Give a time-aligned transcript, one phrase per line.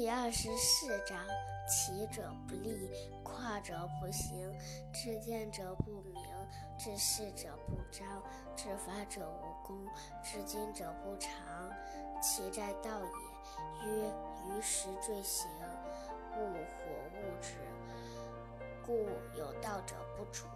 [0.00, 1.18] 第二十四章：
[1.66, 2.88] 起者不立，
[3.24, 4.56] 跨者不行，
[4.92, 6.22] 知见者不明，
[6.78, 8.06] 知事者不彰，
[8.54, 9.84] 知法者无功，
[10.22, 11.32] 知今者不长。
[12.22, 13.88] 其在道也。
[13.88, 14.14] 曰：
[14.46, 15.50] 于时坠行，
[16.36, 17.56] 物火物之，
[18.86, 18.94] 故
[19.36, 20.46] 有道者不处。